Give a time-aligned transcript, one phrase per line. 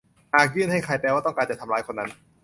[0.33, 2.09] หากยื่นให้ใครแปลว่าต้องการจะทำร้ายคนนั้น